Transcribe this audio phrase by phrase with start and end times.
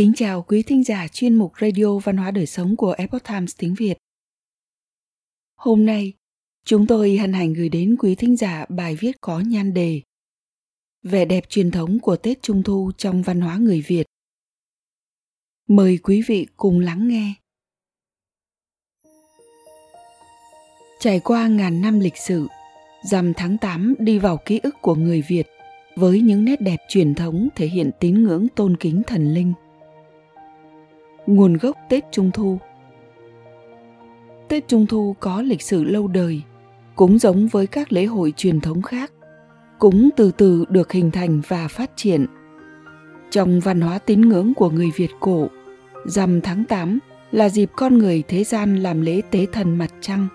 [0.00, 3.54] Kính chào quý thính giả chuyên mục Radio Văn hóa Đời Sống của Epoch Times
[3.58, 3.94] tiếng Việt.
[5.56, 6.12] Hôm nay,
[6.64, 10.02] chúng tôi hân hạnh gửi đến quý thính giả bài viết có nhan đề
[11.02, 14.06] Vẻ đẹp truyền thống của Tết Trung Thu trong văn hóa người Việt.
[15.68, 17.34] Mời quý vị cùng lắng nghe.
[21.00, 22.46] Trải qua ngàn năm lịch sử,
[23.04, 25.46] rằm tháng 8 đi vào ký ức của người Việt
[25.96, 29.52] với những nét đẹp truyền thống thể hiện tín ngưỡng tôn kính thần linh–
[31.34, 32.58] nguồn gốc Tết Trung Thu.
[34.48, 36.42] Tết Trung Thu có lịch sử lâu đời,
[36.96, 39.12] cũng giống với các lễ hội truyền thống khác,
[39.78, 42.26] cũng từ từ được hình thành và phát triển.
[43.30, 45.48] Trong văn hóa tín ngưỡng của người Việt cổ,
[46.04, 46.98] rằm tháng 8
[47.32, 50.28] là dịp con người thế gian làm lễ tế thần mặt trăng.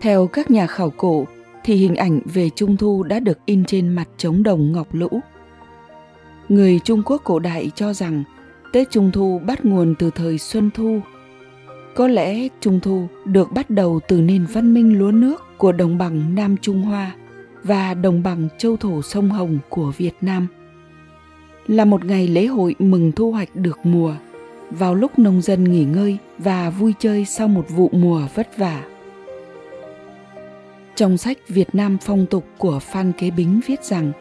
[0.00, 1.24] Theo các nhà khảo cổ,
[1.64, 5.08] thì hình ảnh về Trung Thu đã được in trên mặt trống đồng ngọc lũ.
[6.48, 8.24] Người Trung Quốc cổ đại cho rằng
[8.74, 11.00] Tết Trung Thu bắt nguồn từ thời Xuân Thu.
[11.94, 15.98] Có lẽ Trung Thu được bắt đầu từ nền văn minh lúa nước của đồng
[15.98, 17.14] bằng Nam Trung Hoa
[17.62, 20.46] và đồng bằng châu thổ sông Hồng của Việt Nam.
[21.66, 24.14] Là một ngày lễ hội mừng thu hoạch được mùa,
[24.70, 28.84] vào lúc nông dân nghỉ ngơi và vui chơi sau một vụ mùa vất vả.
[30.94, 34.12] Trong sách Việt Nam phong tục của Phan Kế Bính viết rằng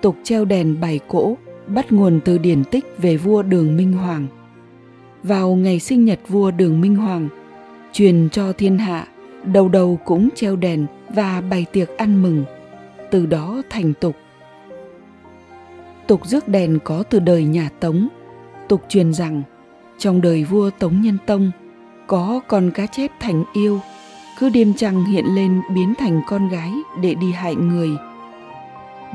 [0.00, 4.26] tục treo đèn bảy cỗ bắt nguồn từ điển tích về vua Đường Minh Hoàng.
[5.22, 7.28] Vào ngày sinh nhật vua Đường Minh Hoàng,
[7.92, 9.06] truyền cho thiên hạ,
[9.44, 12.44] đầu đầu cũng treo đèn và bày tiệc ăn mừng,
[13.10, 14.16] từ đó thành tục.
[16.06, 18.08] Tục rước đèn có từ đời nhà Tống,
[18.68, 19.42] tục truyền rằng
[19.98, 21.50] trong đời vua Tống Nhân Tông
[22.06, 23.80] có con cá chép thành yêu,
[24.38, 26.72] cứ đêm trăng hiện lên biến thành con gái
[27.02, 27.90] để đi hại người–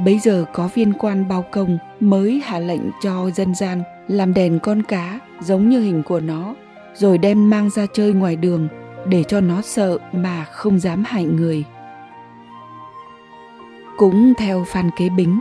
[0.05, 4.59] Bấy giờ có viên quan bao công mới hạ lệnh cho dân gian làm đèn
[4.59, 6.55] con cá giống như hình của nó,
[6.93, 8.67] rồi đem mang ra chơi ngoài đường
[9.05, 11.63] để cho nó sợ mà không dám hại người.
[13.97, 15.39] Cũng theo Phan Kế Bính,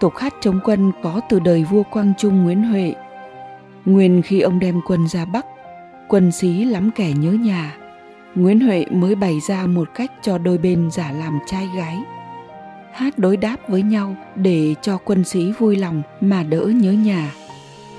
[0.00, 2.94] tục hát chống quân có từ đời vua Quang Trung Nguyễn Huệ.
[3.84, 5.46] Nguyên khi ông đem quân ra Bắc,
[6.08, 7.76] quân sĩ lắm kẻ nhớ nhà.
[8.34, 11.98] Nguyễn Huệ mới bày ra một cách cho đôi bên giả làm trai gái
[12.92, 17.32] hát đối đáp với nhau để cho quân sĩ vui lòng mà đỡ nhớ nhà.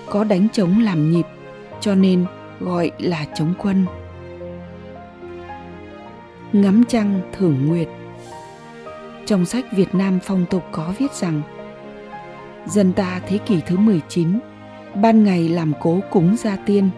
[0.10, 1.26] Có đánh trống làm nhịp,
[1.80, 2.26] cho nên
[2.60, 3.86] gọi là trống quân.
[6.54, 7.88] Ngắm trăng thưởng nguyệt
[9.26, 11.42] Trong sách Việt Nam phong tục có viết rằng
[12.66, 14.40] Dân ta thế kỷ thứ 19
[14.96, 16.90] Ban ngày làm cố cúng gia tiên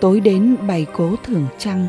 [0.00, 1.86] Tối đến bày cố thưởng trăng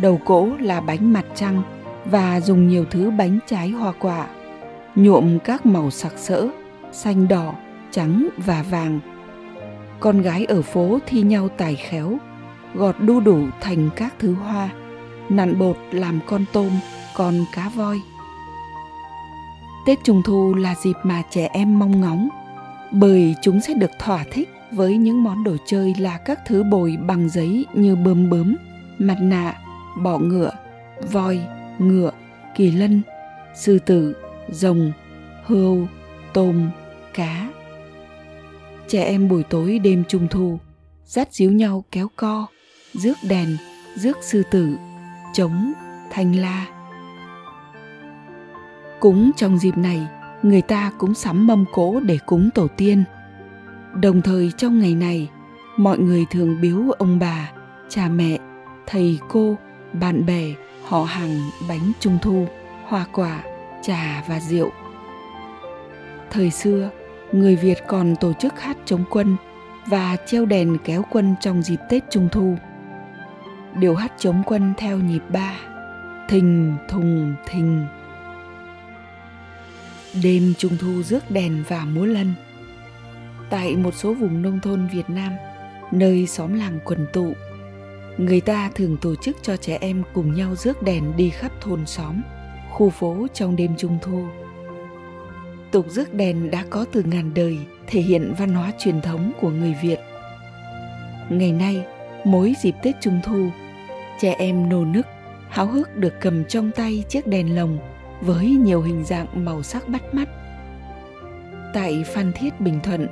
[0.00, 1.62] Đầu cỗ là bánh mặt trăng
[2.10, 4.26] và dùng nhiều thứ bánh trái hoa quả,
[4.94, 6.48] nhuộm các màu sặc sỡ,
[6.92, 7.54] xanh đỏ,
[7.90, 9.00] trắng và vàng.
[10.00, 12.16] Con gái ở phố thi nhau tài khéo,
[12.74, 14.68] gọt đu đủ thành các thứ hoa,
[15.28, 16.70] nặn bột làm con tôm,
[17.16, 18.00] con cá voi.
[19.86, 22.28] Tết Trung Thu là dịp mà trẻ em mong ngóng,
[22.92, 26.96] bởi chúng sẽ được thỏa thích với những món đồ chơi là các thứ bồi
[27.06, 28.56] bằng giấy như bơm bướm,
[28.98, 29.54] mặt nạ,
[30.02, 30.50] bọ ngựa,
[31.12, 31.40] voi,
[31.78, 32.10] ngựa,
[32.56, 33.02] kỳ lân,
[33.54, 34.16] sư tử,
[34.48, 34.92] rồng,
[35.44, 35.86] hươu,
[36.32, 36.70] tôm,
[37.14, 37.50] cá.
[38.88, 40.58] Trẻ em buổi tối đêm trung thu
[41.08, 42.46] dắt díu nhau kéo co,
[42.92, 43.56] rước đèn,
[43.94, 44.76] rước sư tử,
[45.32, 45.72] trống,
[46.10, 46.66] thanh la.
[49.00, 50.06] Cúng trong dịp này,
[50.42, 53.04] người ta cũng sắm mâm cỗ để cúng tổ tiên.
[53.94, 55.28] Đồng thời trong ngày này,
[55.76, 57.52] mọi người thường biếu ông bà,
[57.88, 58.38] cha mẹ,
[58.86, 59.56] thầy cô,
[59.92, 60.54] bạn bè
[60.88, 62.46] họ hàng bánh trung thu,
[62.84, 63.42] hoa quả,
[63.82, 64.70] trà và rượu.
[66.30, 66.90] Thời xưa,
[67.32, 69.36] người Việt còn tổ chức hát chống quân
[69.86, 72.56] và treo đèn kéo quân trong dịp Tết Trung Thu.
[73.78, 75.54] Điều hát chống quân theo nhịp ba,
[76.28, 77.86] thình thùng thình.
[80.22, 82.34] Đêm Trung Thu rước đèn và múa lân.
[83.50, 85.32] Tại một số vùng nông thôn Việt Nam,
[85.92, 87.34] nơi xóm làng quần tụ
[88.18, 91.86] người ta thường tổ chức cho trẻ em cùng nhau rước đèn đi khắp thôn
[91.86, 92.22] xóm,
[92.70, 94.24] khu phố trong đêm trung thu.
[95.70, 99.50] Tục rước đèn đã có từ ngàn đời, thể hiện văn hóa truyền thống của
[99.50, 99.98] người Việt.
[101.30, 101.84] Ngày nay,
[102.24, 103.48] mỗi dịp Tết Trung Thu,
[104.20, 105.06] trẻ em nô nức,
[105.48, 107.78] háo hức được cầm trong tay chiếc đèn lồng
[108.20, 110.28] với nhiều hình dạng màu sắc bắt mắt.
[111.74, 113.06] Tại Phan Thiết, Bình Thuận,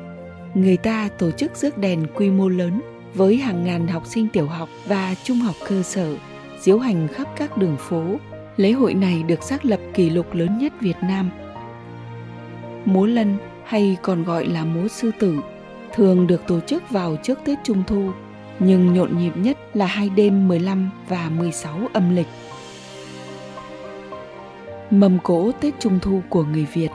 [0.55, 2.81] người ta tổ chức rước đèn quy mô lớn
[3.17, 6.17] với hàng ngàn học sinh tiểu học và trung học cơ sở
[6.61, 8.17] diễu hành khắp các đường phố.
[8.57, 11.31] Lễ hội này được xác lập kỷ lục lớn nhất Việt Nam.
[12.85, 15.39] Múa lân hay còn gọi là múa sư tử
[15.95, 18.11] thường được tổ chức vào trước Tết Trung Thu,
[18.59, 22.29] nhưng nhộn nhịp nhất là hai đêm 15 và 16 âm lịch.
[24.91, 26.91] Mâm cỗ Tết Trung Thu của người Việt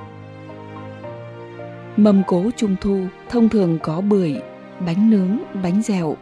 [1.98, 4.36] Mâm cỗ Trung Thu thông thường có bưởi,
[4.86, 6.18] bánh nướng, bánh dẻo.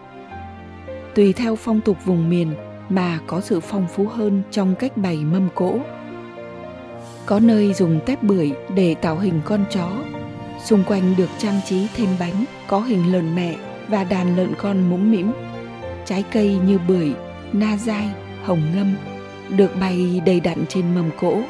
[1.16, 2.54] Tùy theo phong tục vùng miền
[2.90, 5.80] mà có sự phong phú hơn trong cách bày mâm cỗ.
[7.26, 9.90] Có nơi dùng tép bưởi để tạo hình con chó
[10.66, 13.56] Xung quanh được trang trí thêm bánh có hình lợn mẹ
[13.88, 15.32] và đàn lợn con mũm mĩm.
[16.06, 17.14] Trái cây như bưởi,
[17.54, 18.10] na dai,
[18.44, 18.96] hồng ngâm
[19.58, 21.42] được bày đầy đặn trên mâm cỗ.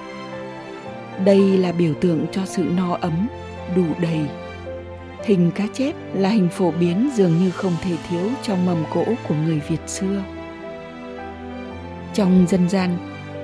[1.25, 3.27] Đây là biểu tượng cho sự no ấm,
[3.75, 4.19] đủ đầy.
[5.29, 9.05] Hình cá chép là hình phổ biến dường như không thể thiếu trong mầm cỗ
[9.27, 10.23] của người Việt xưa.
[12.13, 12.97] Trong dân gian,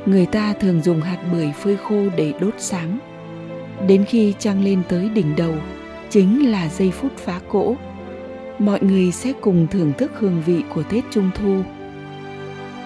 [0.06, 3.00] người ta thường dùng hạt bưởi phơi khô để đốt sáng.
[3.88, 5.54] Đến khi trăng lên tới đỉnh đầu
[6.10, 7.76] chính là giây phút phá cỗ.
[8.60, 11.62] Mọi người sẽ cùng thưởng thức hương vị của tết trung thu.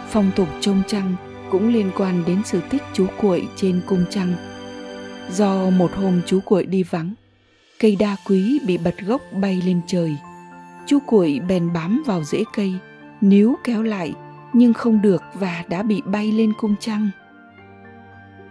[0.10, 1.16] Phong tục trông trăng
[1.52, 4.34] cũng liên quan đến sự tích chú cuội trên cung trăng.
[5.32, 7.14] Do một hôm chú cuội đi vắng
[7.80, 10.18] cây đa quý bị bật gốc bay lên trời
[10.86, 12.74] chú cuội bèn bám vào rễ cây
[13.22, 14.14] níu kéo lại
[14.54, 17.10] nhưng không được và đã bị bay lên cung trăng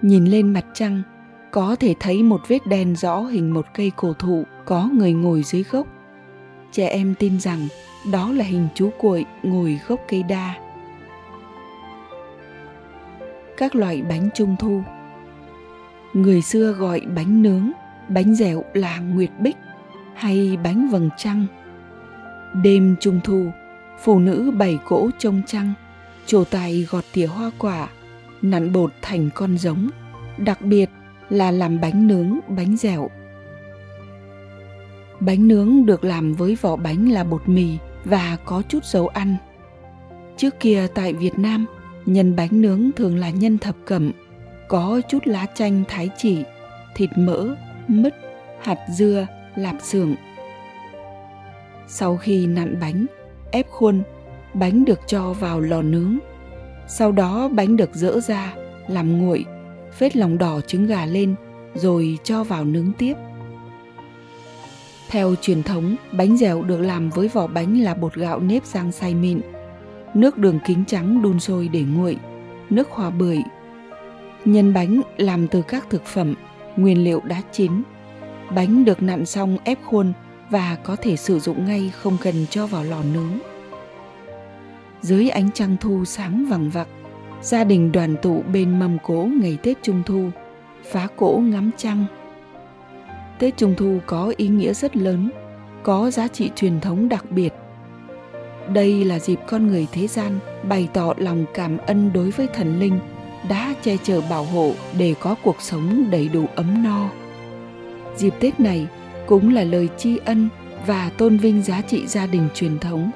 [0.02, 1.02] nhìn lên mặt trăng
[1.50, 5.42] có thể thấy một vết đen rõ hình một cây cổ thụ có người ngồi
[5.42, 5.86] dưới gốc.
[6.72, 7.68] Trẻ em tin rằng
[8.12, 10.54] đó là hình chú cuội ngồi gốc cây đa.
[13.56, 14.82] Các loại bánh trung thu
[16.12, 17.70] Người xưa gọi bánh nướng,
[18.08, 19.56] bánh dẻo là nguyệt bích
[20.14, 21.46] hay bánh vầng trăng.
[22.62, 23.46] Đêm trung thu,
[24.00, 25.72] phụ nữ bày cỗ trông trăng,
[26.26, 27.88] trổ tài gọt tỉa hoa quả,
[28.42, 29.90] nặn bột thành con giống.
[30.38, 30.90] Đặc biệt
[31.30, 33.10] là làm bánh nướng, bánh dẻo.
[35.20, 39.36] Bánh nướng được làm với vỏ bánh là bột mì và có chút dầu ăn.
[40.36, 41.66] Trước kia tại Việt Nam,
[42.06, 44.12] nhân bánh nướng thường là nhân thập cẩm,
[44.68, 46.44] có chút lá chanh thái chỉ,
[46.94, 47.54] thịt mỡ,
[47.90, 48.14] mứt,
[48.62, 49.26] hạt dưa,
[49.56, 50.14] lạp xưởng.
[51.88, 53.06] Sau khi nặn bánh,
[53.50, 54.02] ép khuôn,
[54.54, 56.18] bánh được cho vào lò nướng.
[56.88, 58.54] Sau đó bánh được dỡ ra,
[58.88, 59.44] làm nguội
[59.98, 61.34] phết lòng đỏ trứng gà lên
[61.74, 63.14] rồi cho vào nướng tiếp.
[65.08, 68.92] Theo truyền thống, bánh dẻo được làm với vỏ bánh là bột gạo nếp rang
[68.92, 69.40] xay mịn,
[70.14, 72.16] nước đường kính trắng đun sôi để nguội,
[72.70, 73.38] nước hòa bưởi.
[74.44, 76.34] Nhân bánh làm từ các thực phẩm,
[76.78, 77.82] nguyên liệu đã chín.
[78.54, 80.12] Bánh được nặn xong ép khuôn
[80.50, 83.38] và có thể sử dụng ngay không cần cho vào lò nướng.
[85.00, 86.88] Dưới ánh trăng thu sáng vằng vặc,
[87.42, 90.30] gia đình đoàn tụ bên mâm cỗ ngày Tết Trung Thu,
[90.84, 92.04] phá cỗ ngắm trăng.
[93.38, 95.30] Tết Trung Thu có ý nghĩa rất lớn,
[95.82, 97.54] có giá trị truyền thống đặc biệt.
[98.74, 100.38] Đây là dịp con người thế gian
[100.68, 102.98] bày tỏ lòng cảm ơn đối với thần linh
[103.48, 107.10] đã che chở bảo hộ để có cuộc sống đầy đủ ấm no.
[108.16, 108.86] Dịp Tết này
[109.26, 110.48] cũng là lời tri ân
[110.86, 113.10] và tôn vinh giá trị gia đình truyền thống,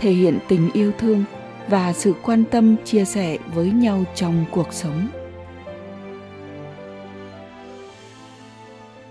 [0.00, 1.24] thể hiện tình yêu thương
[1.68, 5.08] và sự quan tâm chia sẻ với nhau trong cuộc sống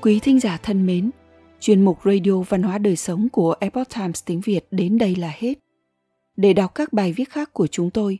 [0.02, 1.12] quý thính giả thân mến
[1.60, 5.32] chuyên mục radio văn hóa đời sống của epoch times tiếng việt đến đây là
[5.38, 5.54] hết
[6.38, 8.20] để đọc các bài viết khác của chúng tôi